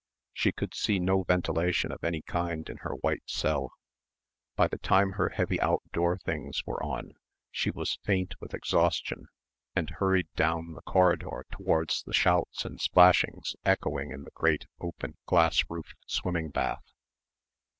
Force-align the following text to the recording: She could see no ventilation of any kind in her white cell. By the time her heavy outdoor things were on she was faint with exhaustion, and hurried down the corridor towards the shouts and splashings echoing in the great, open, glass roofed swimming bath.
She 0.33 0.51
could 0.51 0.73
see 0.73 0.97
no 0.97 1.21
ventilation 1.21 1.91
of 1.91 2.03
any 2.03 2.23
kind 2.23 2.67
in 2.69 2.77
her 2.77 2.95
white 3.01 3.21
cell. 3.27 3.71
By 4.55 4.67
the 4.67 4.79
time 4.79 5.11
her 5.11 5.29
heavy 5.29 5.61
outdoor 5.61 6.17
things 6.17 6.63
were 6.65 6.81
on 6.81 7.13
she 7.51 7.69
was 7.69 7.99
faint 8.03 8.33
with 8.41 8.55
exhaustion, 8.55 9.27
and 9.75 9.91
hurried 9.91 10.33
down 10.35 10.73
the 10.73 10.81
corridor 10.81 11.45
towards 11.51 12.01
the 12.01 12.13
shouts 12.15 12.65
and 12.65 12.81
splashings 12.81 13.55
echoing 13.63 14.09
in 14.09 14.23
the 14.23 14.31
great, 14.31 14.65
open, 14.79 15.17
glass 15.27 15.61
roofed 15.69 15.97
swimming 16.07 16.49
bath. 16.49 16.81